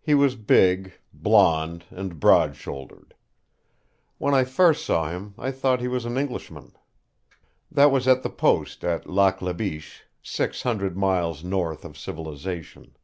[0.00, 3.14] He was big, blond, and broad shouldered.
[4.18, 6.72] When I first saw him I thought he was an Englishman.
[7.70, 12.96] That was at the post at Lac la Biche, six hundred miles north of civilization.